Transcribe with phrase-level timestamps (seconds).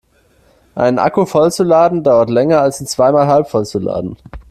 [0.73, 4.17] Einen Akku voll zu laden dauert länger als ihn zweimal halbvoll zu laden.